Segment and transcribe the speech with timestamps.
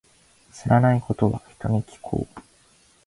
[0.51, 2.39] 知らないことは、人に聞こう。